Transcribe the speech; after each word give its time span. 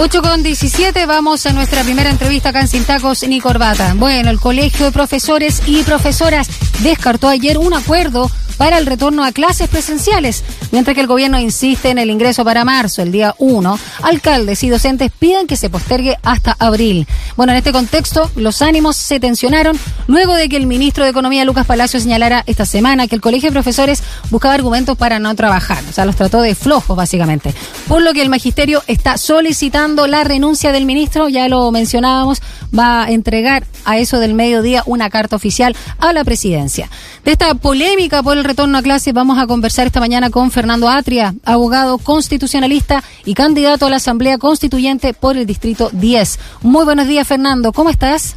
8 0.00 0.22
con 0.22 0.44
17, 0.44 1.06
vamos 1.06 1.44
a 1.46 1.52
nuestra 1.52 1.82
primera 1.82 2.08
entrevista 2.08 2.50
acá 2.50 2.60
en 2.60 2.68
Sin 2.68 2.84
Tacos 2.84 3.26
ni 3.26 3.40
Corbata. 3.40 3.94
Bueno, 3.96 4.30
el 4.30 4.38
Colegio 4.38 4.84
de 4.84 4.92
Profesores 4.92 5.60
y 5.66 5.82
Profesoras 5.82 6.48
descartó 6.84 7.26
ayer 7.26 7.58
un 7.58 7.74
acuerdo 7.74 8.30
para 8.58 8.76
el 8.76 8.84
retorno 8.86 9.24
a 9.24 9.32
clases 9.32 9.68
presenciales, 9.68 10.44
mientras 10.72 10.94
que 10.94 11.00
el 11.00 11.06
gobierno 11.06 11.38
insiste 11.38 11.88
en 11.88 11.98
el 11.98 12.10
ingreso 12.10 12.44
para 12.44 12.64
marzo, 12.64 13.00
el 13.00 13.12
día 13.12 13.34
1. 13.38 13.78
Alcaldes 14.02 14.62
y 14.64 14.68
docentes 14.68 15.10
piden 15.18 15.46
que 15.46 15.56
se 15.56 15.70
postergue 15.70 16.18
hasta 16.22 16.56
abril. 16.58 17.06
Bueno, 17.36 17.52
en 17.52 17.58
este 17.58 17.72
contexto, 17.72 18.30
los 18.34 18.60
ánimos 18.60 18.96
se 18.96 19.20
tensionaron 19.20 19.78
luego 20.08 20.34
de 20.34 20.48
que 20.48 20.56
el 20.56 20.66
ministro 20.66 21.04
de 21.04 21.10
Economía, 21.10 21.44
Lucas 21.44 21.66
Palacio, 21.66 22.00
señalara 22.00 22.42
esta 22.46 22.66
semana 22.66 23.06
que 23.06 23.14
el 23.14 23.20
Colegio 23.20 23.48
de 23.48 23.54
Profesores 23.54 24.02
buscaba 24.30 24.54
argumentos 24.54 24.98
para 24.98 25.18
no 25.18 25.34
trabajar. 25.34 25.82
O 25.88 25.92
sea, 25.92 26.04
los 26.04 26.16
trató 26.16 26.42
de 26.42 26.54
flojos, 26.54 26.96
básicamente. 26.96 27.54
Por 27.86 28.02
lo 28.02 28.12
que 28.12 28.22
el 28.22 28.28
magisterio 28.28 28.82
está 28.88 29.18
solicitando 29.18 30.06
la 30.06 30.24
renuncia 30.24 30.72
del 30.72 30.84
ministro, 30.84 31.28
ya 31.28 31.48
lo 31.48 31.70
mencionábamos, 31.70 32.42
va 32.76 33.04
a 33.04 33.10
entregar 33.10 33.64
a 33.84 33.98
eso 33.98 34.18
del 34.18 34.34
mediodía 34.34 34.82
una 34.86 35.10
carta 35.10 35.36
oficial 35.36 35.76
a 35.98 36.12
la 36.12 36.24
presidencia. 36.24 36.90
De 37.24 37.32
esta 37.32 37.54
polémica 37.54 38.22
por 38.22 38.36
el 38.36 38.44
retorno 38.48 38.78
a 38.78 38.82
clase 38.82 39.12
vamos 39.12 39.38
a 39.38 39.46
conversar 39.46 39.86
esta 39.86 40.00
mañana 40.00 40.30
con 40.30 40.50
Fernando 40.50 40.88
Atria, 40.88 41.34
abogado 41.44 41.98
constitucionalista 41.98 43.04
y 43.26 43.34
candidato 43.34 43.86
a 43.86 43.90
la 43.90 43.96
Asamblea 43.96 44.38
Constituyente 44.38 45.12
por 45.12 45.36
el 45.36 45.44
Distrito 45.44 45.90
10. 45.92 46.40
Muy 46.62 46.86
buenos 46.86 47.06
días, 47.06 47.28
Fernando. 47.28 47.72
¿Cómo 47.72 47.90
estás? 47.90 48.36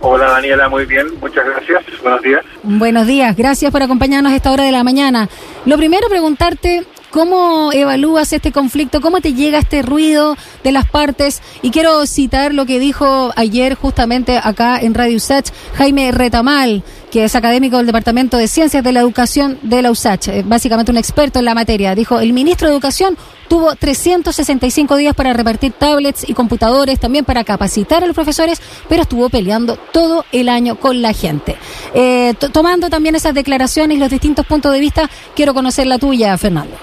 Hola 0.00 0.30
Daniela, 0.30 0.68
muy 0.68 0.84
bien, 0.84 1.06
muchas 1.20 1.44
gracias. 1.44 1.84
Buenos 2.00 2.22
días. 2.22 2.44
Buenos 2.62 3.06
días, 3.08 3.36
gracias 3.36 3.72
por 3.72 3.82
acompañarnos 3.82 4.32
a 4.32 4.36
esta 4.36 4.52
hora 4.52 4.64
de 4.64 4.72
la 4.72 4.84
mañana. 4.84 5.28
Lo 5.64 5.76
primero, 5.76 6.08
preguntarte 6.08 6.86
cómo 7.10 7.72
evalúas 7.72 8.32
este 8.32 8.50
conflicto, 8.50 9.00
cómo 9.00 9.20
te 9.20 9.34
llega 9.34 9.58
este 9.58 9.82
ruido 9.82 10.36
de 10.64 10.72
las 10.72 10.88
partes. 10.88 11.42
Y 11.60 11.70
quiero 11.70 12.06
citar 12.06 12.54
lo 12.54 12.66
que 12.66 12.80
dijo 12.80 13.32
ayer 13.36 13.74
justamente 13.74 14.40
acá 14.42 14.78
en 14.80 14.94
Radio 14.94 15.16
USACH 15.16 15.50
Jaime 15.74 16.10
Retamal, 16.10 16.82
que 17.12 17.24
es 17.24 17.36
académico 17.36 17.76
del 17.76 17.84
Departamento 17.84 18.38
de 18.38 18.48
Ciencias 18.48 18.82
de 18.82 18.90
la 18.90 19.00
Educación 19.00 19.58
de 19.60 19.82
la 19.82 19.90
USACH, 19.90 20.28
eh, 20.28 20.42
básicamente 20.46 20.90
un 20.90 20.96
experto 20.96 21.38
en 21.38 21.44
la 21.44 21.54
materia. 21.54 21.94
Dijo, 21.94 22.18
el 22.18 22.32
ministro 22.32 22.68
de 22.68 22.72
Educación 22.72 23.18
tuvo 23.48 23.76
365 23.76 24.96
días 24.96 25.14
para 25.14 25.34
repartir 25.34 25.72
tablets 25.72 26.26
y 26.26 26.32
computadores, 26.32 26.98
también 26.98 27.26
para 27.26 27.44
capacitar 27.44 28.02
a 28.02 28.06
los 28.06 28.14
profesores, 28.14 28.62
pero 28.88 29.02
estuvo 29.02 29.28
peleando 29.28 29.76
todo 29.76 30.24
el 30.32 30.48
año 30.48 30.76
con 30.76 31.02
la 31.02 31.12
gente. 31.12 31.56
Eh, 31.92 32.32
tomando 32.50 32.88
también 32.88 33.14
esas 33.14 33.34
declaraciones 33.34 33.98
y 33.98 34.00
los 34.00 34.08
distintos 34.08 34.46
puntos 34.46 34.72
de 34.72 34.80
vista, 34.80 35.10
quiero 35.36 35.52
conocer 35.52 35.86
la 35.86 35.98
tuya, 35.98 36.38
Fernando. 36.38 36.78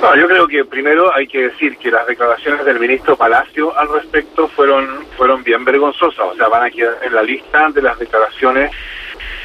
No, 0.00 0.14
yo 0.14 0.28
creo 0.28 0.46
que 0.46 0.64
primero 0.64 1.12
hay 1.12 1.26
que 1.26 1.48
decir 1.48 1.76
que 1.76 1.90
las 1.90 2.06
declaraciones 2.06 2.64
del 2.64 2.78
ministro 2.78 3.16
Palacio 3.16 3.76
al 3.76 3.88
respecto 3.92 4.46
fueron 4.48 5.04
fueron 5.16 5.42
bien 5.42 5.64
vergonzosas, 5.64 6.20
o 6.20 6.36
sea, 6.36 6.46
van 6.48 6.66
a 6.66 6.70
quedar 6.70 6.98
en 7.02 7.14
la 7.14 7.22
lista 7.22 7.68
de 7.70 7.82
las 7.82 7.98
declaraciones 7.98 8.70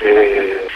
eh, 0.01 0.67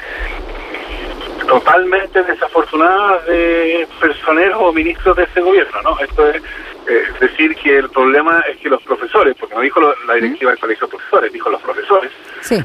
totalmente 1.47 2.23
desafortunadas 2.23 3.25
de 3.27 3.87
personeros 3.99 4.57
o 4.59 4.73
ministros 4.73 5.15
de 5.15 5.23
ese 5.23 5.41
gobierno, 5.41 5.81
¿no? 5.83 5.99
Esto 5.99 6.27
es 6.27 6.41
eh, 6.87 7.03
decir 7.19 7.55
que 7.55 7.77
el 7.77 7.89
problema 7.89 8.43
es 8.49 8.57
que 8.57 8.69
los 8.69 8.81
profesores, 8.81 9.35
porque 9.39 9.55
no 9.55 9.61
dijo 9.61 9.79
la 10.07 10.13
directiva 10.15 10.51
del 10.51 10.59
colegio 10.59 10.87
de 10.87 10.91
profesores, 10.91 11.33
dijo 11.33 11.49
los 11.49 11.61
profesores, 11.61 12.11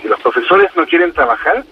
que 0.00 0.08
los 0.08 0.20
profesores 0.20 0.70
no 0.76 0.86
quieren 0.86 1.12
trabajar 1.12 1.62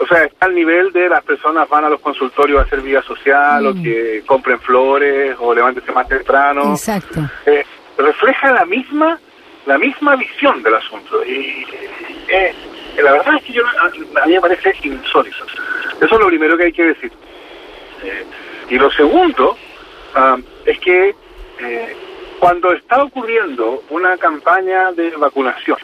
o 0.00 0.06
sea, 0.06 0.24
está 0.24 0.46
al 0.46 0.54
nivel 0.54 0.92
de 0.92 1.08
las 1.08 1.22
personas 1.24 1.68
van 1.68 1.84
a 1.84 1.88
los 1.88 2.00
consultorios 2.00 2.60
a 2.60 2.62
hacer 2.62 2.80
vida 2.80 3.02
social 3.02 3.66
o 3.66 3.74
mm. 3.74 3.82
que 3.82 4.22
compren 4.26 4.60
flores 4.60 5.36
o 5.38 5.54
levántense 5.54 5.92
más 5.92 6.08
temprano. 6.08 6.72
Exacto. 6.72 7.20
Eh, 7.46 7.64
refleja 7.96 8.52
la 8.52 8.64
misma 8.64 9.18
la 9.66 9.76
misma 9.76 10.16
visión 10.16 10.62
del 10.62 10.76
asunto. 10.76 11.22
Y 11.24 11.66
eh, 12.28 12.54
la 13.02 13.12
verdad 13.12 13.34
es 13.36 13.42
que 13.42 13.52
yo, 13.52 13.62
a, 13.66 14.26
mí 14.26 14.32
me 14.32 14.40
parece 14.40 14.74
insólito. 14.82 15.44
Eso 16.00 16.14
es 16.14 16.20
lo 16.20 16.26
primero 16.26 16.56
que 16.56 16.64
hay 16.64 16.72
que 16.72 16.84
decir. 16.84 17.12
Eh, 18.02 18.24
y 18.70 18.78
lo 18.78 18.90
segundo 18.92 19.58
ah, 20.14 20.38
es 20.64 20.78
que 20.78 21.14
cuando 22.38 22.72
está 22.72 23.02
ocurriendo 23.02 23.82
una 23.90 24.16
campaña 24.16 24.92
de 24.92 25.10
vacunación 25.16 25.76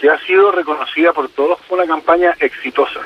que 0.00 0.08
ha 0.08 0.18
sido 0.20 0.50
reconocida 0.52 1.12
por 1.12 1.28
todos 1.30 1.58
como 1.68 1.82
una 1.82 1.92
campaña 1.92 2.34
exitosa, 2.38 3.00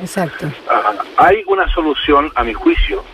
Exacto. 0.00 0.50
Ah, 0.68 0.94
hay 1.16 1.42
una 1.46 1.68
solución, 1.72 2.30
a 2.34 2.44
mi 2.44 2.52
juicio, 2.52 3.04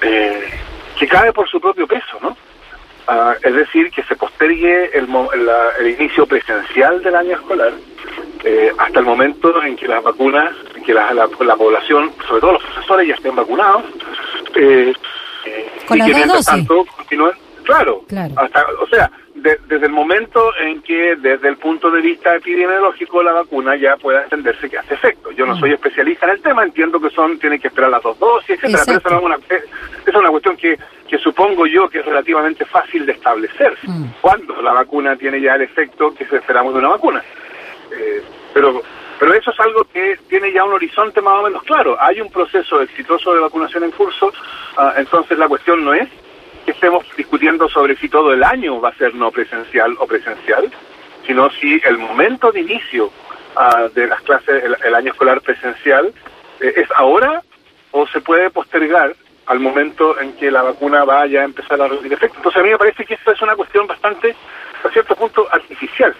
eh, 0.00 0.50
que 0.98 1.06
cae 1.06 1.32
por 1.32 1.48
su 1.48 1.60
propio 1.60 1.86
peso, 1.86 2.18
¿no? 2.20 2.36
Ah, 3.06 3.34
es 3.42 3.54
decir, 3.54 3.90
que 3.90 4.02
se 4.02 4.16
postergue 4.16 4.90
el, 4.96 5.08
el, 5.80 5.88
inicio 5.98 6.26
presencial 6.26 7.02
del 7.02 7.14
año 7.14 7.36
escolar 7.36 7.72
eh, 8.44 8.70
hasta 8.76 8.98
el 8.98 9.06
momento 9.06 9.62
en 9.62 9.76
que 9.76 9.88
las 9.88 10.02
vacunas, 10.02 10.54
en 10.74 10.84
que 10.84 10.92
la, 10.92 11.12
la, 11.14 11.26
población, 11.26 12.12
sobre 12.26 12.40
todo 12.40 12.52
los 12.52 12.62
profesores, 12.62 13.08
ya 13.08 13.14
estén 13.14 13.34
vacunados. 13.34 13.82
Eh, 14.54 14.92
Con 15.86 15.98
y 15.98 16.04
que 16.04 16.14
mientras 16.14 16.44
tanto 16.44 16.84
continúen. 16.84 17.32
Claro, 17.68 18.02
claro. 18.08 18.34
Hasta, 18.38 18.64
o 18.80 18.86
sea, 18.86 19.10
desde 19.34 19.86
el 19.86 19.92
momento 19.92 20.52
en 20.58 20.80
que 20.80 21.16
desde 21.16 21.48
el 21.48 21.58
punto 21.58 21.90
de 21.90 22.00
vista 22.00 22.34
epidemiológico 22.34 23.22
la 23.22 23.32
vacuna 23.32 23.76
ya 23.76 23.96
pueda 23.96 24.22
entenderse 24.22 24.70
que 24.70 24.78
hace 24.78 24.94
efecto. 24.94 25.30
Yo 25.32 25.44
no 25.44 25.54
mm. 25.54 25.60
soy 25.60 25.72
especialista 25.72 26.24
en 26.24 26.32
el 26.32 26.40
tema, 26.40 26.64
entiendo 26.64 26.98
que 26.98 27.10
son 27.10 27.38
tienen 27.38 27.60
que 27.60 27.68
esperar 27.68 27.90
las 27.90 28.02
dos 28.02 28.18
dosis, 28.18 28.58
etcétera, 28.62 28.82
pero 28.86 28.98
esa 28.98 29.16
es 29.16 29.22
una, 29.22 29.38
es 30.06 30.14
una 30.14 30.30
cuestión 30.30 30.56
que, 30.56 30.78
que 31.06 31.18
supongo 31.18 31.66
yo 31.66 31.90
que 31.90 31.98
es 31.98 32.06
relativamente 32.06 32.64
fácil 32.64 33.04
de 33.04 33.12
establecer 33.12 33.76
mm. 33.82 34.04
cuando 34.22 34.62
la 34.62 34.72
vacuna 34.72 35.14
tiene 35.16 35.38
ya 35.38 35.54
el 35.54 35.62
efecto 35.62 36.14
que 36.14 36.24
esperamos 36.24 36.72
de 36.72 36.78
una 36.78 36.88
vacuna. 36.88 37.22
Eh, 37.92 38.22
pero 38.54 38.82
pero 39.18 39.34
eso 39.34 39.50
es 39.50 39.60
algo 39.60 39.84
que 39.92 40.16
tiene 40.28 40.52
ya 40.52 40.64
un 40.64 40.72
horizonte 40.72 41.20
más 41.20 41.34
o 41.34 41.42
menos 41.42 41.62
claro. 41.64 41.96
Hay 42.00 42.20
un 42.20 42.30
proceso 42.30 42.80
exitoso 42.80 43.34
de 43.34 43.40
vacunación 43.40 43.84
en 43.84 43.90
curso, 43.90 44.32
ah, 44.76 44.94
entonces 44.96 45.36
la 45.36 45.48
cuestión 45.48 45.84
no 45.84 45.92
es 45.92 46.08
que 46.68 46.72
estemos 46.72 47.06
discutiendo 47.16 47.66
sobre 47.70 47.96
si 47.96 48.10
todo 48.10 48.34
el 48.34 48.44
año 48.44 48.78
va 48.78 48.90
a 48.90 48.94
ser 48.96 49.14
no 49.14 49.30
presencial 49.30 49.96
o 50.00 50.06
presencial, 50.06 50.70
sino 51.26 51.48
si 51.48 51.80
el 51.82 51.96
momento 51.96 52.52
de 52.52 52.60
inicio 52.60 53.10
ah, 53.56 53.88
de 53.94 54.06
las 54.06 54.20
clases, 54.20 54.62
el, 54.84 54.94
año 54.94 55.12
escolar 55.12 55.40
presencial, 55.40 56.12
eh, 56.60 56.74
es 56.76 56.88
ahora 56.94 57.42
o 57.92 58.06
se 58.08 58.20
puede 58.20 58.50
postergar 58.50 59.16
al 59.46 59.60
momento 59.60 60.20
en 60.20 60.34
que 60.34 60.50
la 60.50 60.60
vacuna 60.60 61.06
vaya 61.06 61.40
a 61.40 61.44
empezar 61.44 61.80
a 61.80 61.88
reducir 61.88 62.12
efecto. 62.12 62.36
Entonces 62.36 62.60
a 62.60 62.64
mí 62.64 62.70
me 62.70 62.76
parece 62.76 63.06
que 63.06 63.14
esto 63.14 63.32
es 63.32 63.40
una 63.40 63.56
cuestión 63.56 63.86
bastante, 63.86 64.36
a 64.84 64.90
cierto 64.90 65.16
punto, 65.16 65.48
artificial. 65.50 66.14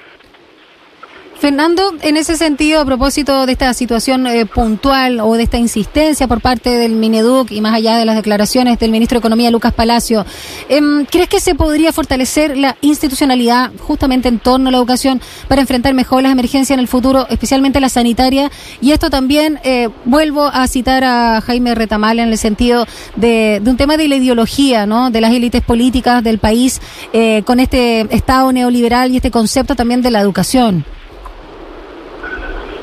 Fernando, 1.49 1.95
en 2.03 2.19
ese 2.19 2.37
sentido, 2.37 2.79
a 2.79 2.85
propósito 2.85 3.47
de 3.47 3.53
esta 3.53 3.73
situación 3.73 4.27
eh, 4.27 4.45
puntual 4.45 5.19
o 5.21 5.33
de 5.33 5.45
esta 5.45 5.57
insistencia 5.57 6.29
por 6.29 6.43
parte 6.43 6.69
del 6.69 6.93
Mineduc 6.93 7.51
y 7.51 7.63
más 7.63 7.73
allá 7.73 7.97
de 7.97 8.05
las 8.05 8.17
declaraciones 8.17 8.79
del 8.79 8.91
ministro 8.91 9.17
de 9.17 9.21
Economía, 9.21 9.51
Lucas 9.51 9.73
Palacio, 9.73 10.27
em, 10.69 11.07
¿crees 11.07 11.27
que 11.27 11.41
se 11.41 11.55
podría 11.55 11.91
fortalecer 11.91 12.59
la 12.59 12.77
institucionalidad 12.83 13.73
justamente 13.79 14.29
en 14.29 14.41
torno 14.41 14.69
a 14.69 14.73
la 14.73 14.77
educación 14.77 15.23
para 15.49 15.63
enfrentar 15.63 15.95
mejor 15.95 16.23
las 16.23 16.33
emergencias 16.33 16.77
en 16.77 16.81
el 16.81 16.87
futuro, 16.87 17.27
especialmente 17.31 17.81
la 17.81 17.89
sanitaria? 17.89 18.51
Y 18.83 18.93
esto 18.93 19.09
también, 19.09 19.59
eh, 19.65 19.89
vuelvo 20.05 20.51
a 20.53 20.69
citar 20.69 21.03
a 21.03 21.41
Jaime 21.41 21.75
Retamal 21.75 22.19
en 22.19 22.29
el 22.29 22.37
sentido 22.37 22.87
de, 23.17 23.63
un 23.65 23.79
tema 23.79 23.97
de 23.97 24.07
la 24.07 24.17
ideología, 24.17 24.85
¿no? 24.85 25.11
De 25.11 25.23
las 25.23 25.33
élites 25.33 25.63
políticas 25.63 26.23
del 26.23 26.41
país 26.41 26.83
eh, 27.15 27.43
con 27.47 27.59
este 27.59 28.01
Estado 28.15 28.53
neoliberal 28.53 29.13
y 29.13 29.17
este 29.17 29.31
concepto 29.31 29.77
también 29.77 30.03
de 30.03 30.11
la 30.11 30.21
educación. 30.21 30.85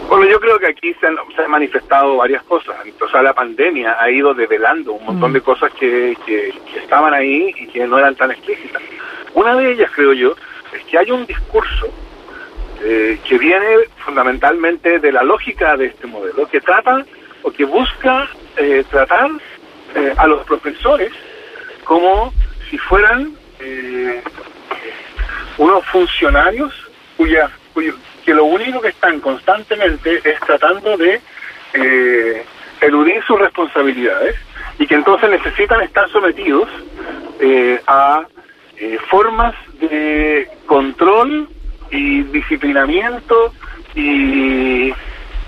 Bueno, 0.07 0.25
yo 0.25 0.39
creo 0.39 0.59
que 0.59 0.67
aquí 0.67 0.93
se 0.95 1.07
han, 1.07 1.17
manifestado 1.49 2.17
varias 2.17 2.43
cosas. 2.43 2.75
O 3.01 3.09
sea, 3.09 3.21
la 3.21 3.33
pandemia 3.33 3.97
ha 3.99 4.09
ido 4.09 4.33
develando 4.33 4.93
un 4.93 5.05
montón 5.05 5.33
de 5.33 5.39
mm. 5.39 5.43
cosas 5.43 5.71
que, 5.73 6.15
que, 6.25 6.53
estaban 6.75 7.13
ahí 7.13 7.53
y 7.57 7.67
que 7.67 7.87
no 7.87 7.97
eran 7.97 8.15
tan 8.15 8.31
explícitas. 8.31 8.81
Una 9.33 9.55
de 9.55 9.71
ellas, 9.71 9.91
creo 9.93 10.13
yo, 10.13 10.35
es 10.73 10.83
que 10.85 10.97
hay 10.97 11.11
un 11.11 11.25
discurso 11.25 11.91
eh, 12.83 13.19
que 13.27 13.37
viene 13.37 13.65
fundamentalmente 13.97 14.99
de 14.99 15.11
la 15.11 15.23
lógica 15.23 15.75
de 15.75 15.87
este 15.87 16.05
modelo, 16.05 16.47
que 16.47 16.61
trata 16.61 17.03
o 17.41 17.51
que 17.51 17.65
busca 17.65 18.29
eh, 18.57 18.83
tratar 18.89 19.31
eh, 19.95 20.13
a 20.17 20.27
los 20.27 20.45
profesores 20.45 21.11
como 21.83 22.31
si 22.69 22.77
fueran 22.77 23.33
unos 25.57 25.85
funcionarios 25.85 26.73
cuya, 27.17 27.49
cuya 27.73 27.93
que 28.25 28.33
lo 28.33 28.45
único 28.45 28.81
que 28.81 28.89
están 28.89 29.19
constantemente 29.19 30.19
es 30.23 30.39
tratando 30.39 30.97
de 30.97 31.21
eh, 31.73 32.43
eludir 32.81 33.23
sus 33.25 33.39
responsabilidades 33.39 34.35
y 34.79 34.87
que 34.87 34.95
entonces 34.95 35.29
necesitan 35.29 35.81
estar 35.81 36.09
sometidos 36.09 36.67
eh, 37.39 37.79
a 37.85 38.25
eh, 38.77 38.97
formas 39.09 39.53
de 39.79 40.49
control 40.65 41.47
y 41.91 42.23
disciplinamiento 42.23 43.53
y, 43.93 44.91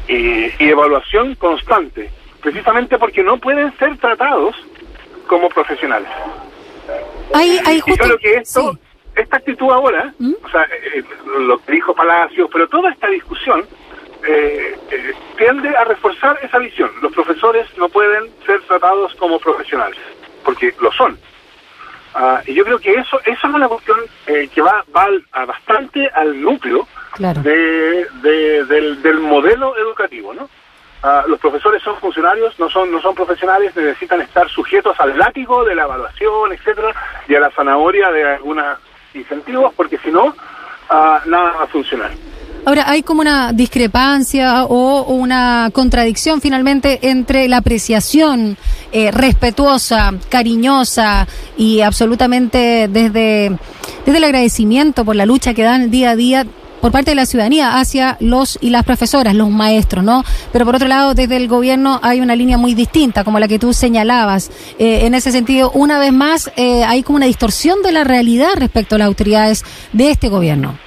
y 0.07 0.53
evaluación 0.59 1.35
constante, 1.35 2.09
precisamente 2.41 2.97
porque 2.97 3.24
no 3.24 3.38
pueden 3.38 3.75
ser 3.77 3.97
tratados 3.97 4.56
como 5.27 5.50
profesionales. 5.50 6.09
Hay, 7.33 7.59
hay 7.65 7.79
justo... 7.81 8.18
que 8.19 8.35
esto, 8.35 8.77
esta 9.18 9.38
actitud 9.38 9.72
ahora, 9.72 10.14
¿Mm? 10.19 10.34
o 10.44 10.50
sea, 10.50 10.64
eh, 10.64 11.04
lo 11.40 11.58
que 11.60 11.74
dijo 11.74 11.94
Palacios, 11.94 12.50
pero 12.52 12.68
toda 12.68 12.92
esta 12.92 13.08
discusión 13.08 13.66
eh, 14.25 14.78
eh, 14.92 15.14
tiende 15.38 15.69
a 15.75 15.84
reforzar 15.84 16.38
esa 16.42 16.60
visión. 16.60 16.92
Los 17.02 17.14
profesores 17.14 17.68
no 17.78 17.88
pueden 17.90 18.30
ser 18.46 18.62
tratados 18.62 19.14
como 19.16 19.40
profesionales, 19.40 20.00
porque 20.44 20.74
lo 20.81 20.92
son. 20.92 21.18
Ah, 22.14 22.42
y 22.46 22.54
yo 22.54 22.64
creo 22.64 22.80
que 22.80 22.94
eso, 22.94 23.19
esa 23.25 23.48
es 23.48 23.54
una 23.54 23.68
cuestión 23.68 24.00
eh, 24.25 24.50
que 24.54 24.62
va, 24.62 24.84
va 24.96 25.08
a 25.34 25.46
bastante 25.46 26.10
al 26.10 26.42
núcleo 26.42 26.88
de, 27.20 28.08
del, 28.22 29.02
del, 29.02 29.20
modelo 29.20 29.78
educativo, 29.78 30.34
¿no? 30.34 30.50
Ah, 31.04 31.24
los 31.28 31.40
profesores 31.40 31.84
son 31.84 31.96
funcionarios, 31.98 32.58
no 32.60 32.70
son, 32.70 32.92
no 32.92 33.00
son 33.02 33.13
profesionales, 33.13 33.75
necesitan 33.75 34.22
estar 34.22 34.50
sujetos 34.50 35.00
al 35.00 35.18
látigo 35.18 35.63
de 35.63 35.75
la 35.75 35.84
evaluación, 35.84 36.54
etcétera, 36.54 36.92
y 37.28 37.36
a 37.36 37.40
la 37.40 37.52
zanahoria 37.52 38.12
de 38.12 38.24
algunos 38.24 38.80
incentivos, 39.13 39.74
porque 39.75 39.98
si 40.00 40.12
no, 40.12 40.36
ah, 40.89 41.21
nada 41.25 41.54
va 41.57 41.63
a 41.63 41.68
funcionar. 41.68 42.12
Ahora, 42.68 42.89
hay 42.89 43.01
como 43.01 43.21
una 43.21 43.54
discrepancia 43.54 44.65
o 44.65 45.04
una 45.04 45.69
contradicción 45.71 46.42
finalmente 46.42 47.00
entre 47.09 47.48
la 47.48 47.57
apreciación 47.57 48.57
eh, 48.92 49.09
respetuosa, 49.12 50.13
cariñosa 50.27 51.25
y 51.56 51.80
absolutamente 51.80 52.89
desde, 52.89 53.57
desde 54.06 54.18
el 54.18 54.24
agradecimiento 54.25 55.06
por 55.06 55.15
la 55.15 55.25
lucha 55.25 55.53
que 55.53 55.63
dan 55.63 55.89
día 55.89 56.10
a 56.10 56.15
día 56.18 56.45
por 56.81 56.91
parte 56.91 57.12
de 57.12 57.15
la 57.15 57.25
ciudadanía 57.25 57.79
hacia 57.79 58.18
los 58.19 58.57
y 58.62 58.69
las 58.69 58.83
profesoras, 58.83 59.35
los 59.35 59.50
maestros, 59.50 60.03
¿no? 60.03 60.24
Pero 60.51 60.65
por 60.65 60.75
otro 60.75 60.88
lado, 60.88 61.13
desde 61.13 61.38
el 61.38 61.47
gobierno 61.47 62.00
hay 62.03 62.21
una 62.21 62.35
línea 62.35 62.57
muy 62.57 62.74
distinta, 62.74 63.24
como 63.24 63.39
la 63.39 63.47
que 63.47 63.59
tú 63.59 63.74
señalabas. 63.74 64.50
Eh, 64.79 65.06
en 65.06 65.13
ese 65.13 65.31
sentido, 65.31 65.71
una 65.71 66.00
vez 66.00 66.13
más, 66.13 66.51
eh, 66.56 66.83
hay 66.83 67.03
como 67.03 67.18
una 67.18 67.25
distorsión 67.25 67.81
de 67.81 67.91
la 67.91 68.03
realidad 68.03 68.51
respecto 68.57 68.95
a 68.95 69.00
las 69.00 69.07
autoridades 69.07 69.63
de 69.94 70.12
este 70.12 70.29
gobierno. 70.29 70.77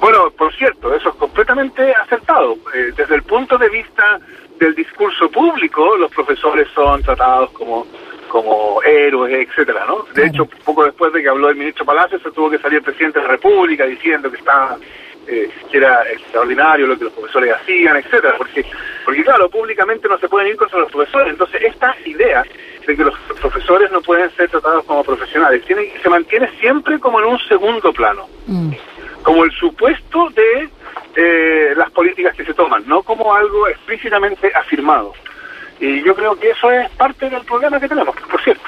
Bueno, 0.00 0.30
por 0.30 0.54
cierto, 0.54 0.94
eso 0.94 1.08
es 1.08 1.14
completamente 1.16 1.92
acertado. 1.94 2.56
Eh, 2.74 2.92
desde 2.96 3.16
el 3.16 3.22
punto 3.22 3.58
de 3.58 3.68
vista 3.68 4.20
del 4.58 4.74
discurso 4.74 5.28
público, 5.30 5.96
los 5.96 6.10
profesores 6.10 6.68
son 6.74 7.02
tratados 7.02 7.50
como 7.50 7.86
como 8.28 8.82
héroes, 8.82 9.48
etcétera, 9.48 9.84
¿no? 9.86 10.04
De 10.14 10.26
hecho, 10.26 10.46
poco 10.64 10.84
después 10.84 11.12
de 11.12 11.22
que 11.22 11.28
habló 11.28 11.48
el 11.48 11.56
ministro 11.56 11.84
Palacio, 11.84 12.18
se 12.20 12.30
tuvo 12.30 12.50
que 12.50 12.58
salir 12.58 12.78
el 12.78 12.84
presidente 12.84 13.18
de 13.18 13.24
la 13.24 13.32
República 13.32 13.86
diciendo 13.86 14.30
que 14.30 14.36
estaba 14.36 14.76
eh, 15.26 15.50
que 15.70 15.76
era 15.76 16.02
extraordinario 16.10 16.86
lo 16.86 16.98
que 16.98 17.04
los 17.04 17.12
profesores 17.12 17.54
hacían, 17.54 17.96
etcétera, 17.96 18.34
porque 18.38 18.64
porque 19.04 19.24
claro, 19.24 19.48
públicamente 19.48 20.08
no 20.08 20.18
se 20.18 20.28
pueden 20.28 20.48
ir 20.48 20.56
contra 20.56 20.80
los 20.80 20.90
profesores, 20.90 21.32
entonces 21.32 21.62
esta 21.62 21.94
idea 22.04 22.44
de 22.86 22.96
que 22.96 23.04
los 23.04 23.14
profesores 23.40 23.90
no 23.90 24.00
pueden 24.00 24.30
ser 24.30 24.48
tratados 24.48 24.84
como 24.84 25.04
profesionales 25.04 25.62
tiene, 25.66 25.92
se 26.02 26.08
mantiene 26.08 26.48
siempre 26.60 26.98
como 26.98 27.20
en 27.20 27.26
un 27.26 27.38
segundo 27.40 27.92
plano. 27.92 28.26
Mm 28.46 28.72
como 29.28 29.44
el 29.44 29.50
supuesto 29.52 30.30
de 30.30 30.70
eh, 31.16 31.74
las 31.76 31.90
políticas 31.90 32.34
que 32.34 32.46
se 32.46 32.54
toman, 32.54 32.82
no 32.86 33.02
como 33.02 33.34
algo 33.34 33.68
explícitamente 33.68 34.50
afirmado. 34.54 35.12
Y 35.80 36.04
yo 36.04 36.14
creo 36.14 36.36
que 36.38 36.50
eso 36.50 36.70
es 36.70 36.90
parte 36.90 37.30
del 37.30 37.44
problema 37.44 37.78
que 37.78 37.88
tenemos, 37.88 38.14
por 38.30 38.42
cierto. 38.42 38.64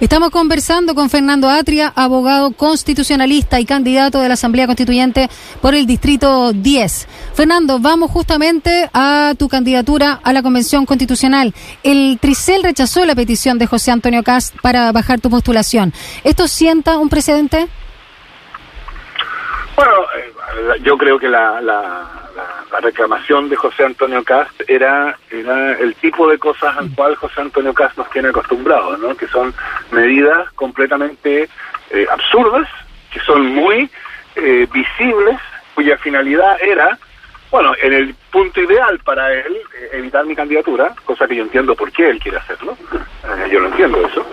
Estamos 0.00 0.30
conversando 0.30 0.94
con 0.94 1.08
Fernando 1.08 1.48
Atria, 1.48 1.92
abogado 1.94 2.50
constitucionalista 2.50 3.60
y 3.60 3.64
candidato 3.64 4.20
de 4.20 4.26
la 4.28 4.34
Asamblea 4.34 4.66
Constituyente 4.66 5.28
por 5.62 5.74
el 5.74 5.86
Distrito 5.86 6.52
10. 6.52 7.08
Fernando, 7.32 7.78
vamos 7.78 8.10
justamente 8.10 8.90
a 8.92 9.34
tu 9.38 9.48
candidatura 9.48 10.20
a 10.22 10.32
la 10.32 10.42
Convención 10.42 10.84
Constitucional. 10.84 11.54
El 11.84 12.18
Tricel 12.20 12.64
rechazó 12.64 13.04
la 13.04 13.14
petición 13.14 13.58
de 13.58 13.66
José 13.66 13.92
Antonio 13.92 14.24
Cast 14.24 14.56
para 14.60 14.90
bajar 14.90 15.20
tu 15.20 15.30
postulación. 15.30 15.92
¿Esto 16.24 16.48
sienta 16.48 16.98
un 16.98 17.08
precedente? 17.08 17.68
Bueno, 19.76 19.92
eh, 20.18 20.80
yo 20.82 20.98
creo 20.98 21.18
que 21.18 21.28
la, 21.28 21.60
la, 21.60 22.10
reclamación 22.80 23.48
de 23.48 23.56
José 23.56 23.84
Antonio 23.84 24.22
Cast 24.24 24.68
era, 24.68 25.18
era 25.30 25.72
el 25.78 25.94
tipo 25.96 26.28
de 26.28 26.38
cosas 26.38 26.76
al 26.76 26.94
cual 26.94 27.16
José 27.16 27.40
Antonio 27.40 27.74
Cast 27.74 27.96
nos 27.96 28.10
tiene 28.10 28.28
acostumbrados, 28.28 28.98
¿no? 28.98 29.16
que 29.16 29.26
son 29.28 29.54
medidas 29.90 30.50
completamente 30.52 31.48
eh, 31.90 32.06
absurdas, 32.10 32.68
que 33.12 33.20
son 33.20 33.46
muy 33.54 33.90
eh, 34.36 34.66
visibles, 34.72 35.38
cuya 35.74 35.98
finalidad 35.98 36.56
era, 36.62 36.98
bueno, 37.50 37.72
en 37.80 37.92
el 37.92 38.14
punto 38.30 38.60
ideal 38.60 38.98
para 39.04 39.32
él, 39.32 39.60
evitar 39.92 40.24
mi 40.24 40.34
candidatura, 40.34 40.94
cosa 41.04 41.26
que 41.26 41.36
yo 41.36 41.42
entiendo 41.42 41.74
por 41.74 41.92
qué 41.92 42.08
él 42.08 42.18
quiere 42.18 42.38
hacerlo, 42.38 42.76
yo 43.50 43.60
lo 43.60 43.68
entiendo 43.68 44.06
eso, 44.06 44.26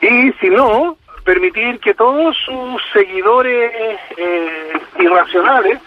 y 0.00 0.32
si 0.40 0.48
no, 0.50 0.96
permitir 1.26 1.80
que 1.80 1.92
todos 1.92 2.36
sus 2.46 2.80
seguidores 2.92 3.98
eh, 4.16 4.72
irracionales 5.00 5.78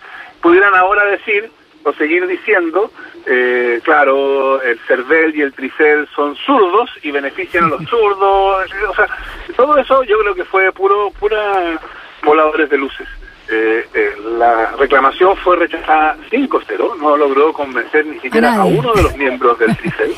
pudieran 0.42 0.76
ahora 0.76 1.06
decir 1.06 1.50
o 1.90 1.94
seguir 1.94 2.26
diciendo, 2.28 2.92
eh, 3.26 3.80
claro, 3.84 4.62
el 4.62 4.80
CERVEL 4.88 5.36
y 5.36 5.42
el 5.42 5.54
TRICEL 5.54 6.08
son 6.16 6.36
zurdos 6.36 6.90
y 7.02 7.12
benefician 7.12 7.66
a 7.66 7.70
los 7.70 7.84
zurdos, 7.90 8.66
o 8.90 8.96
sea, 8.96 9.08
todo 9.56 9.78
eso 9.78 10.04
yo 10.04 10.20
creo 10.20 10.36
que 10.36 10.46
fue 10.46 10.72
puro, 10.72 11.12
pura 11.20 11.80
voladores 12.24 12.70
de 12.70 12.78
luces. 12.78 13.08
Eh, 13.52 14.16
la 14.38 14.74
reclamación 14.74 15.36
fue 15.38 15.56
rechazada 15.56 16.16
5-0, 16.30 16.98
no 17.00 17.18
logró 17.18 17.52
convencer 17.52 18.06
ni 18.06 18.20
siquiera 18.20 18.56
a 18.56 18.66
uno 18.66 18.94
de 18.94 19.02
los 19.02 19.18
miembros 19.18 19.58
del 19.58 19.76
TRICEL, 19.76 20.16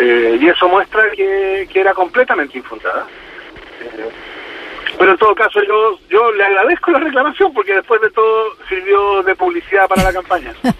y 0.40 0.48
eso 0.48 0.68
muestra 0.68 1.10
que, 1.10 1.68
que 1.72 1.80
era 1.80 1.92
completamente 1.92 2.56
infundada. 2.56 3.06
Pero 4.98 5.12
en 5.12 5.18
todo 5.18 5.34
caso, 5.34 5.60
yo, 5.66 5.98
yo 6.08 6.32
le 6.32 6.44
agradezco 6.44 6.90
la 6.92 7.00
reclamación 7.00 7.52
porque 7.52 7.74
después 7.74 8.00
de 8.00 8.10
todo 8.10 8.56
sirvió 8.68 9.22
de 9.22 9.34
publicidad 9.34 9.88
para 9.88 10.02
la 10.04 10.12
campaña. 10.12 10.54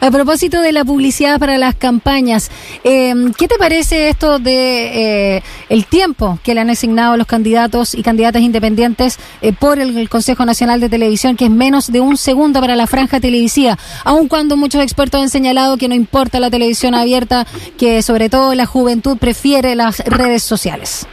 A 0.00 0.10
propósito 0.10 0.60
de 0.60 0.72
la 0.72 0.84
publicidad 0.84 1.38
para 1.38 1.58
las 1.58 1.74
campañas, 1.74 2.50
eh, 2.84 3.14
¿qué 3.36 3.48
te 3.48 3.56
parece 3.56 4.08
esto 4.08 4.38
de 4.38 5.36
eh, 5.36 5.42
el 5.68 5.86
tiempo 5.86 6.38
que 6.44 6.54
le 6.54 6.60
han 6.60 6.70
asignado 6.70 7.16
los 7.16 7.26
candidatos 7.26 7.94
y 7.94 8.02
candidatas 8.02 8.42
independientes 8.42 9.18
eh, 9.40 9.52
por 9.52 9.78
el, 9.78 10.08
Consejo 10.08 10.44
Nacional 10.44 10.80
de 10.80 10.88
Televisión, 10.88 11.36
que 11.36 11.46
es 11.46 11.50
menos 11.50 11.90
de 11.90 12.00
un 12.00 12.16
segundo 12.16 12.60
para 12.60 12.76
la 12.76 12.86
franja 12.86 13.20
televisiva? 13.20 13.78
Aun 14.04 14.28
cuando 14.28 14.56
muchos 14.56 14.82
expertos 14.82 15.20
han 15.20 15.30
señalado 15.30 15.78
que 15.78 15.88
no 15.88 15.94
importa 15.94 16.40
la 16.40 16.50
televisión 16.50 16.94
abierta, 16.94 17.46
que 17.78 18.02
sobre 18.02 18.28
todo 18.28 18.54
la 18.54 18.66
juventud 18.66 19.16
prefiere 19.18 19.74
las 19.74 20.00
redes 20.00 20.42
sociales. 20.42 21.06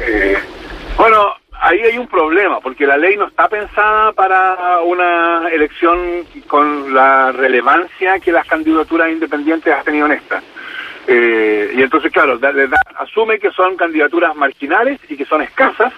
Eh, 0.00 0.36
bueno, 1.02 1.34
ahí 1.60 1.80
hay 1.80 1.98
un 1.98 2.06
problema, 2.06 2.60
porque 2.60 2.86
la 2.86 2.96
ley 2.96 3.16
no 3.16 3.26
está 3.26 3.48
pensada 3.48 4.12
para 4.12 4.82
una 4.82 5.48
elección 5.50 6.24
con 6.46 6.94
la 6.94 7.32
relevancia 7.32 8.20
que 8.20 8.30
las 8.30 8.46
candidaturas 8.46 9.10
independientes 9.10 9.74
han 9.74 9.82
tenido 9.82 10.06
en 10.06 10.12
esta. 10.12 10.40
Eh, 11.08 11.72
y 11.74 11.82
entonces, 11.82 12.12
claro, 12.12 12.38
asume 13.00 13.40
que 13.40 13.50
son 13.50 13.76
candidaturas 13.76 14.36
marginales 14.36 15.00
y 15.08 15.16
que 15.16 15.24
son 15.24 15.42
escasas, 15.42 15.92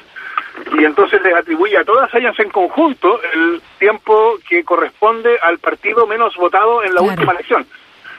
y 0.73 0.85
entonces 0.87 1.21
les 1.23 1.35
atribuye 1.35 1.77
a 1.77 1.85
todas 1.85 2.09
ellas 2.15 2.35
en 2.39 2.49
conjunto 2.49 3.21
el 3.35 3.61
tiempo 3.79 4.39
que 4.49 4.65
corresponde 4.65 5.39
al 5.43 5.59
partido 5.59 6.07
menos 6.07 6.35
votado 6.37 6.83
en 6.83 6.95
la 6.95 7.03
última 7.03 7.33
elección. 7.33 7.67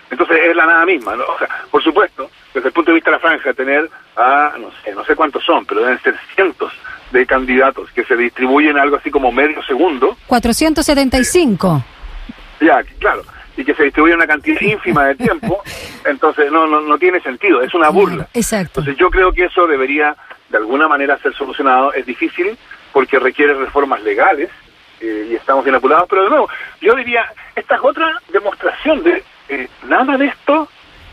Entonces 0.09 0.37
es 0.49 0.55
la 0.55 0.65
nada 0.65 0.85
misma, 0.85 1.13
O 1.13 1.37
sea, 1.37 1.47
por 1.71 1.83
supuesto, 1.83 2.29
desde 2.53 2.67
el 2.67 2.73
punto 2.73 2.91
de 2.91 2.95
vista 2.95 3.11
de 3.11 3.17
la 3.17 3.21
franja, 3.21 3.53
tener 3.53 3.89
a, 4.15 4.53
no 4.59 4.71
sé, 4.83 4.93
no 4.93 5.03
sé 5.03 5.15
cuántos 5.15 5.43
son, 5.43 5.65
pero 5.65 5.81
deben 5.81 5.99
ser 6.01 6.15
cientos 6.35 6.71
de 7.11 7.25
candidatos 7.25 7.89
que 7.91 8.03
se 8.03 8.15
distribuyen 8.15 8.77
algo 8.77 8.97
así 8.97 9.09
como 9.09 9.31
medio 9.31 9.61
segundo. 9.63 10.17
475. 10.27 11.83
Ya, 12.61 12.83
claro. 12.99 13.23
Y 13.57 13.63
que 13.63 13.73
se 13.73 13.83
distribuye 13.83 14.13
una 14.13 14.27
cantidad 14.27 14.59
ínfima 14.61 15.05
de 15.05 15.15
tiempo, 15.15 15.61
entonces 16.05 16.51
no, 16.51 16.67
no, 16.67 16.81
no 16.81 16.97
tiene 16.97 17.19
sentido, 17.21 17.61
es 17.61 17.73
una 17.73 17.89
burla. 17.89 18.27
Exacto. 18.33 18.81
Entonces 18.81 18.97
yo 18.97 19.09
creo 19.09 19.31
que 19.31 19.45
eso 19.45 19.65
debería 19.67 20.15
de 20.49 20.57
alguna 20.57 20.87
manera 20.87 21.17
ser 21.19 21.33
solucionado. 21.33 21.93
Es 21.93 22.05
difícil 22.05 22.57
porque 22.91 23.19
requiere 23.19 23.53
reformas 23.53 24.01
legales 24.03 24.49
eh, 25.01 25.27
y 25.31 25.35
estamos 25.35 25.63
bien 25.65 25.75
apurados, 25.75 26.07
pero 26.09 26.23
de 26.23 26.29
nuevo, 26.29 26.49
yo 26.81 26.95
diría, 26.95 27.25
esta 27.55 27.75
es 27.75 27.81
otra 27.83 28.21
demostración 28.31 29.03
de 29.03 29.23
eh, 29.49 29.67
nada 29.87 30.17
de 30.17 30.27
esto 30.27 30.67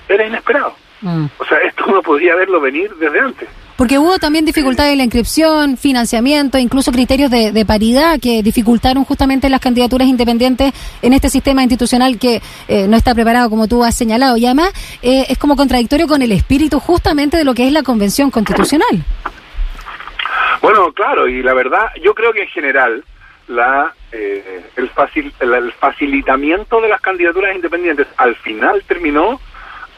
era 0.09 0.27
inesperado. 0.27 0.75
Mm. 1.01 1.27
O 1.39 1.45
sea, 1.45 1.59
esto 1.59 1.85
uno 1.89 2.03
podría 2.03 2.35
verlo 2.37 2.61
venir 2.61 2.95
desde 2.97 3.21
antes. 3.21 3.49
Porque 3.77 3.99
hubo 3.99 4.19
también 4.19 4.45
dificultades 4.45 4.93
en 4.93 4.99
la 4.99 5.05
inscripción, 5.05 5.77
financiamiento, 5.77 6.59
incluso 6.59 6.93
criterios 6.93 7.31
de, 7.31 7.65
paridad 7.67 8.21
que 8.21 8.43
dificultaron 8.43 9.05
justamente 9.05 9.49
las 9.49 9.61
candidaturas 9.61 10.07
independientes 10.07 10.73
en 11.01 11.13
este 11.13 11.29
sistema 11.31 11.63
institucional 11.63 12.19
que 12.19 12.41
eh, 12.69 12.87
no 12.87 12.97
está 12.97 13.15
preparado, 13.15 13.51
como 13.51 13.67
tú 13.67 13.83
has 13.83 13.97
señalado. 13.97 14.37
Y 14.37 14.47
además 14.47 14.73
eh, 15.03 15.27
es 15.29 15.39
como 15.39 15.57
contradictorio 15.57 16.07
con 16.07 16.23
el 16.23 16.33
espíritu 16.33 16.79
justamente 16.79 17.37
de 17.37 17.45
lo 17.45 17.55
que 17.55 17.67
es 17.67 17.73
la 17.73 17.83
Convención 17.83 18.31
Constitucional. 18.31 19.03
Bueno, 20.61 20.93
claro, 20.93 21.27
y 21.27 21.43
la 21.43 21.55
verdad, 21.55 21.87
yo 22.05 22.15
creo 22.15 22.33
que 22.33 22.43
en 22.43 22.49
general 22.49 23.05
la 23.49 23.93
eh, 24.13 24.63
el, 24.77 25.73
facilitamiento 25.73 26.81
de 26.81 26.89
las 26.89 27.01
candidaturas 27.01 27.55
independientes 27.55 28.07
al 28.19 28.37
final 28.37 28.83
terminó 28.87 29.41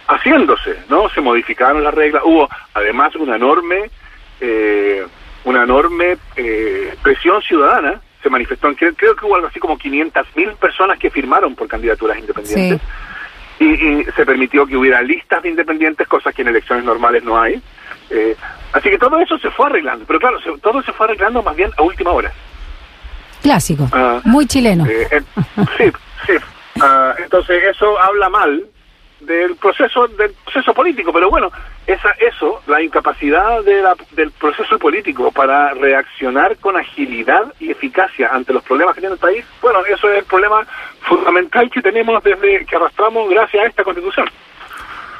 haciéndose, 0.07 0.77
¿no? 0.89 1.09
Se 1.11 1.21
modificaron 1.21 1.83
las 1.83 1.93
reglas, 1.93 2.23
hubo 2.25 2.49
además 2.75 3.15
una 3.17 3.37
enorme, 3.37 3.91
eh, 4.41 5.05
una 5.45 5.65
enorme 5.65 6.17
eh, 6.37 6.95
presión 7.03 7.43
ciudadana, 7.43 8.01
se 8.23 8.31
manifestó, 8.31 8.69
en, 8.69 8.75
creo, 8.75 8.95
creo 8.95 9.17
que 9.17 9.27
hubo 9.27 9.35
algo 9.35 9.49
así 9.49 9.59
como 9.59 9.77
500.000 9.77 10.57
personas 10.57 10.99
que 10.99 11.11
firmaron 11.11 11.55
por 11.55 11.67
candidaturas 11.67 12.19
independientes. 12.19 12.81
Y, 13.59 14.05
se 14.17 14.27
permitió 14.27 14.67
que 14.67 14.77
hubiera 14.77 15.01
listas 15.03 15.43
de 15.43 15.49
independientes, 15.49 16.07
cosas 16.07 16.35
que 16.35 16.43
en 16.43 16.49
elecciones 16.49 16.85
normales 16.85 17.23
no 17.25 17.41
hay. 17.41 17.61
Eh, 18.11 18.37
así 18.73 18.91
que 18.91 18.99
todo 18.99 19.19
eso 19.19 19.39
se 19.39 19.51
fue 19.51 19.67
arreglando, 19.67 20.05
pero 20.07 20.19
claro, 20.21 20.39
todo 20.61 20.83
se 20.83 20.93
fue 20.93 21.07
arreglando 21.07 21.43
más 21.43 21.57
bien 21.57 21.71
a 21.77 21.83
última 21.83 22.11
hora. 22.13 22.33
Clásico, 23.45 23.87
ah, 23.93 24.23
muy 24.25 24.47
chileno. 24.47 24.87
sí, 25.77 25.85
sí. 26.27 26.33
Ah, 26.81 27.15
entonces 27.23 27.63
eso 27.63 28.01
habla 28.01 28.31
mal 28.31 28.65
del 29.21 29.55
proceso 29.57 30.09
del 30.09 30.33
proceso 30.45 30.73
político 30.73 31.13
pero 31.13 31.29
bueno 31.29 31.51
esa 31.87 32.11
eso 32.13 32.63
la 32.67 32.83
incapacidad 32.83 33.63
de 33.63 33.83
del 34.13 34.31
proceso 34.31 34.79
político 34.79 35.31
para 35.31 35.75
reaccionar 35.75 36.57
con 36.57 36.77
agilidad 36.77 37.53
y 37.61 37.71
eficacia 37.71 38.29
ante 38.33 38.55
los 38.55 38.63
problemas 38.65 38.95
que 38.95 39.01
tiene 39.01 39.15
el 39.15 39.21
país 39.21 39.45
bueno 39.61 39.81
eso 39.85 40.11
es 40.11 40.21
el 40.21 40.25
problema 40.25 40.67
fundamental 41.03 41.71
que 41.71 41.83
tenemos 41.83 42.23
desde 42.25 42.65
que 42.65 42.77
arrastramos 42.77 43.29
gracias 43.29 43.65
a 43.65 43.69
esta 43.69 43.85
constitución 43.85 44.27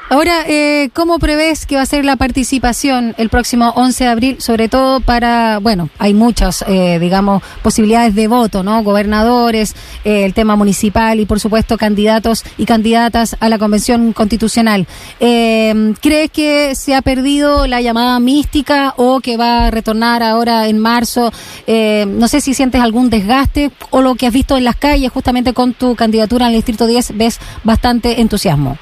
Ahora, 0.07 0.43
eh, 0.47 0.91
¿cómo 0.93 1.17
prevés 1.17 1.65
que 1.65 1.77
va 1.77 1.81
a 1.81 1.85
ser 1.87 2.05
la 2.05 2.15
participación 2.15 3.15
el 3.17 3.29
próximo 3.29 3.73
11 3.75 4.03
de 4.03 4.09
abril? 4.11 4.35
Sobre 4.39 4.69
todo 4.69 4.99
para, 4.99 5.57
bueno, 5.57 5.89
hay 5.97 6.13
muchas, 6.13 6.63
eh, 6.67 6.99
digamos, 6.99 7.41
posibilidades 7.63 8.13
de 8.13 8.27
voto, 8.27 8.61
¿no? 8.61 8.83
Gobernadores, 8.83 9.75
eh, 10.03 10.23
el 10.23 10.35
tema 10.35 10.55
municipal 10.55 11.19
y, 11.19 11.25
por 11.25 11.39
supuesto, 11.39 11.75
candidatos 11.79 12.43
y 12.55 12.65
candidatas 12.65 13.35
a 13.39 13.49
la 13.49 13.57
Convención 13.57 14.13
Constitucional. 14.13 14.85
¿Crees 15.17 16.29
que 16.31 16.75
se 16.75 16.93
ha 16.93 17.01
perdido 17.01 17.65
la 17.65 17.81
llamada 17.81 18.19
mística 18.19 18.93
o 18.97 19.21
que 19.21 19.37
va 19.37 19.65
a 19.65 19.71
retornar 19.71 20.21
ahora 20.21 20.67
en 20.67 20.77
marzo? 20.77 21.31
no 21.65 22.27
sé 22.27 22.41
si 22.41 22.53
sientes 22.53 22.79
algún 22.81 23.09
desgaste 23.09 23.71
o 23.89 24.01
lo 24.01 24.15
que 24.15 24.27
has 24.27 24.33
visto 24.33 24.55
en 24.55 24.65
las 24.65 24.75
calles 24.75 25.11
justamente 25.11 25.53
con 25.53 25.73
tu 25.73 25.95
candidatura 25.95 26.45
al 26.45 26.53
Distrito 26.53 26.85
10, 26.85 27.17
ves 27.17 27.39
bastante 27.63 28.21
entusiasmo. 28.21 28.77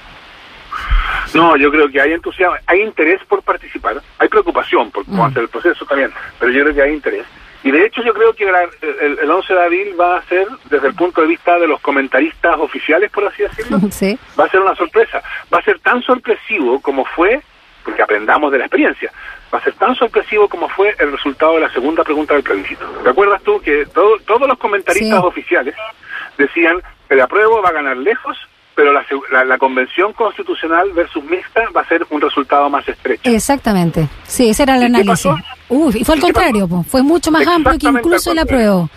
No, 1.33 1.57
yo 1.57 1.71
creo 1.71 1.89
que 1.89 2.01
hay 2.01 2.13
entusiasmo, 2.13 2.57
hay 2.67 2.81
interés 2.81 3.21
por 3.25 3.41
participar, 3.43 4.01
hay 4.19 4.27
preocupación 4.27 4.91
por 4.91 5.05
cómo 5.05 5.23
mm. 5.23 5.27
hacer 5.27 5.43
el 5.43 5.49
proceso 5.49 5.85
también, 5.85 6.11
pero 6.39 6.51
yo 6.51 6.63
creo 6.63 6.75
que 6.75 6.81
hay 6.81 6.93
interés. 6.93 7.25
Y 7.63 7.71
de 7.71 7.85
hecho 7.85 8.03
yo 8.03 8.13
creo 8.13 8.33
que 8.33 8.43
el, 8.43 9.31
11 9.31 9.53
de 9.53 9.63
abril 9.63 9.95
va 9.99 10.17
a 10.17 10.23
ser, 10.23 10.47
desde 10.69 10.87
el 10.87 10.95
punto 10.95 11.21
de 11.21 11.27
vista 11.27 11.57
de 11.57 11.67
los 11.67 11.79
comentaristas 11.79 12.59
oficiales, 12.59 13.09
por 13.09 13.25
así 13.25 13.43
decirlo, 13.43 13.79
va 14.39 14.45
a 14.45 14.49
ser 14.49 14.59
una 14.59 14.75
sorpresa. 14.75 15.23
Va 15.53 15.59
a 15.59 15.63
ser 15.63 15.79
tan 15.79 16.01
sorpresivo 16.01 16.81
como 16.81 17.05
fue, 17.05 17.41
porque 17.85 18.01
aprendamos 18.01 18.51
de 18.51 18.57
la 18.57 18.65
experiencia, 18.65 19.11
va 19.53 19.59
a 19.59 19.63
ser 19.63 19.73
tan 19.75 19.95
sorpresivo 19.95 20.49
como 20.49 20.67
fue 20.67 20.93
el 20.99 21.11
resultado 21.13 21.53
de 21.53 21.61
la 21.61 21.71
segunda 21.71 22.03
pregunta 22.03 22.33
del 22.33 22.43
plebiscito. 22.43 22.85
¿Te 23.01 23.09
acuerdas 23.09 23.41
tú 23.43 23.61
que 23.61 23.85
todos 23.85 24.47
los 24.47 24.57
comentaristas 24.57 25.23
oficiales 25.23 25.75
decían 26.37 26.81
que 27.07 27.13
el 27.13 27.21
apruebo 27.21 27.61
va 27.61 27.69
a 27.69 27.73
ganar 27.73 27.95
lejos 27.95 28.37
pero 28.75 28.91
la, 28.91 29.45
la, 29.45 29.57
convención 29.57 30.13
constitucional 30.13 30.91
versus 30.93 31.23
mixta 31.23 31.69
va 31.75 31.81
a 31.81 31.87
ser 31.87 32.05
un 32.09 32.21
resultado 32.21 32.69
más 32.69 32.87
estrecho. 32.87 33.29
Exactamente. 33.29 34.07
Sí, 34.23 34.49
ese 34.49 34.63
era 34.63 34.77
el 34.77 34.83
análisis. 34.83 35.31
Uy, 35.69 35.97
y 35.99 36.03
fue 36.03 36.15
al 36.15 36.21
contrario, 36.21 36.67
fue 36.87 37.03
mucho 37.03 37.31
más 37.31 37.45
amplio 37.47 37.77
que 37.77 37.87
incluso 37.87 38.31
el 38.31 38.39
apruebo. 38.39 38.89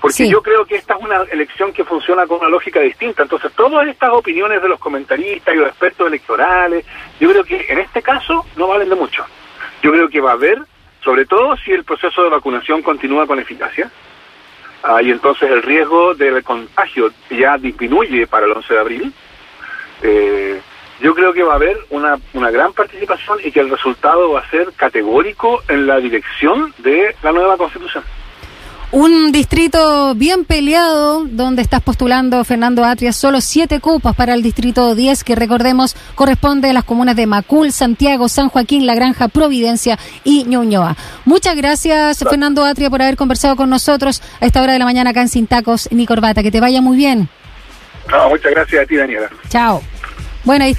Porque 0.00 0.28
yo 0.28 0.42
creo 0.42 0.64
que 0.64 0.76
esta 0.76 0.94
es 0.94 1.02
una 1.02 1.22
elección 1.32 1.72
que 1.72 1.84
funciona 1.84 2.26
con 2.26 2.38
una 2.38 2.48
lógica 2.48 2.80
distinta. 2.80 3.22
Entonces, 3.22 3.50
todas 3.52 3.88
estas 3.88 4.10
opiniones 4.12 4.62
de 4.62 4.68
los 4.68 4.78
comentaristas 4.78 5.54
y 5.54 5.58
los 5.58 5.68
expertos 5.68 6.06
electorales, 6.06 6.84
yo 7.18 7.30
creo 7.30 7.42
que 7.42 7.66
en 7.68 7.78
este 7.78 8.00
caso 8.00 8.46
no 8.56 8.68
valen 8.68 8.88
de 8.88 8.94
mucho. 8.94 9.24
Yo 9.82 9.90
creo 9.90 10.08
que 10.08 10.20
va 10.20 10.30
a 10.30 10.34
haber, 10.34 10.58
sobre 11.02 11.26
todo 11.26 11.56
si 11.56 11.72
el 11.72 11.82
proceso 11.82 12.22
de 12.22 12.30
vacunación 12.30 12.82
continúa 12.82 13.26
con 13.26 13.40
eficacia, 13.40 13.90
Ah, 14.82 15.02
y 15.02 15.10
entonces 15.10 15.50
el 15.50 15.62
riesgo 15.62 16.14
del 16.14 16.42
contagio 16.44 17.10
ya 17.30 17.58
disminuye 17.58 18.26
para 18.26 18.46
el 18.46 18.52
11 18.52 18.74
de 18.74 18.80
abril. 18.80 19.12
Eh, 20.02 20.60
yo 21.00 21.14
creo 21.14 21.32
que 21.32 21.42
va 21.42 21.52
a 21.52 21.56
haber 21.56 21.76
una, 21.90 22.18
una 22.32 22.50
gran 22.50 22.72
participación 22.72 23.38
y 23.44 23.52
que 23.52 23.60
el 23.60 23.70
resultado 23.70 24.32
va 24.32 24.40
a 24.40 24.50
ser 24.50 24.72
categórico 24.74 25.62
en 25.68 25.86
la 25.86 25.98
dirección 25.98 26.74
de 26.78 27.14
la 27.22 27.32
nueva 27.32 27.56
constitución. 27.56 28.04
Un 28.90 29.32
distrito 29.32 30.14
bien 30.14 30.46
peleado 30.46 31.26
donde 31.26 31.60
estás 31.60 31.82
postulando, 31.82 32.42
Fernando 32.42 32.86
Atria, 32.86 33.12
solo 33.12 33.42
siete 33.42 33.80
cupos 33.80 34.16
para 34.16 34.32
el 34.32 34.42
distrito 34.42 34.94
10, 34.94 35.24
que 35.24 35.34
recordemos 35.34 35.94
corresponde 36.14 36.70
a 36.70 36.72
las 36.72 36.84
comunas 36.84 37.14
de 37.14 37.26
Macul, 37.26 37.70
Santiago, 37.70 38.30
San 38.30 38.48
Joaquín, 38.48 38.86
La 38.86 38.94
Granja, 38.94 39.28
Providencia 39.28 39.98
y 40.24 40.44
Ñuñoa. 40.44 40.96
Muchas 41.26 41.54
gracias, 41.54 42.20
Fernando 42.20 42.64
Atria, 42.64 42.88
por 42.88 43.02
haber 43.02 43.16
conversado 43.16 43.56
con 43.56 43.68
nosotros 43.68 44.22
a 44.40 44.46
esta 44.46 44.62
hora 44.62 44.72
de 44.72 44.78
la 44.78 44.86
mañana 44.86 45.10
acá 45.10 45.20
en 45.20 45.28
Sin 45.28 45.46
Tacos 45.46 45.90
ni 45.92 46.06
Corbata. 46.06 46.42
Que 46.42 46.50
te 46.50 46.60
vaya 46.60 46.80
muy 46.80 46.96
bien. 46.96 47.28
muchas 48.30 48.52
gracias 48.52 48.84
a 48.84 48.86
ti, 48.86 48.96
Daniela. 48.96 49.28
Chao. 49.50 49.82
Bueno, 50.44 50.64
ahí 50.64 50.70
está. 50.70 50.76